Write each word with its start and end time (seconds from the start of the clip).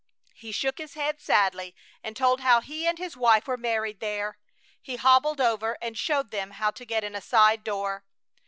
He 0.33 0.51
shook 0.51 0.79
his 0.79 0.95
head 0.95 1.21
sadly 1.21 1.75
and 2.03 2.15
told 2.17 2.39
how 2.39 2.59
he 2.59 2.87
and 2.87 2.97
his 2.97 3.15
wife 3.15 3.45
were 3.45 3.55
married 3.55 3.99
there. 3.99 4.39
He 4.81 4.95
hobbled 4.95 5.39
over 5.39 5.77
and 5.79 5.95
showed 5.95 6.31
them 6.31 6.49
how 6.57 6.71
to 6.71 6.85
get 6.85 7.03
in 7.03 7.13
a 7.13 7.21
side 7.21 7.63
door. 7.63 8.03